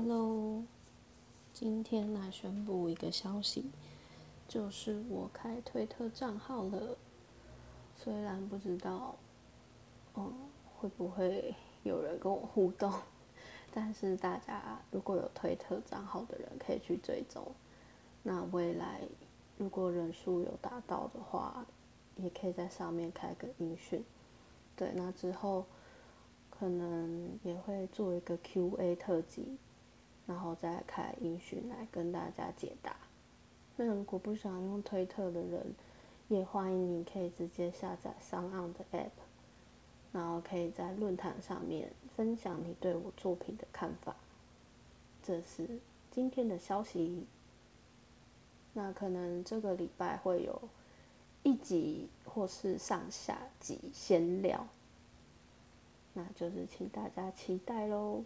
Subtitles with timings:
[0.00, 0.62] Hello，
[1.52, 3.72] 今天来宣布一个消息，
[4.46, 6.96] 就是我开推特账号了。
[7.96, 9.16] 虽然不知道，
[10.14, 10.32] 嗯，
[10.76, 12.92] 会不会有人跟我互动，
[13.74, 17.44] 但是大家如果有推特账号的人可以去追踪。
[18.22, 19.00] 那未来
[19.56, 21.66] 如果人数有达到的话，
[22.14, 24.04] 也可以在上面开个音讯。
[24.76, 25.66] 对，那之后。
[26.50, 29.56] 可能也会做一个 Q&A 特辑，
[30.28, 32.94] 然后再开音讯来跟大家解答。
[33.76, 35.74] 那如果不想用推特的人，
[36.28, 39.10] 也欢迎你可以直接下载上岸的 App，
[40.12, 44.14] 然后可以在论坛上面分享你对我作品的看法。
[45.22, 47.26] 这是今天的消息。
[48.74, 50.60] 那可能这个礼拜会有
[51.42, 54.66] 一集或是上下集闲聊。
[56.12, 58.22] 那就是请大家期待喽。